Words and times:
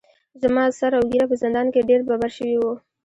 زما 0.41 0.63
سر 0.79 0.91
اوږېره 0.97 1.25
په 1.31 1.35
زندان 1.41 1.67
کې 1.73 1.87
ډیر 1.89 2.01
ببر 2.09 2.29
شوي 2.37 2.57
وو. 2.59 2.73